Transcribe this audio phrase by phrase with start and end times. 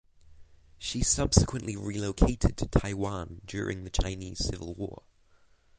[0.79, 5.03] She subsequently relocated to Taiwan during the Chinese Civil War.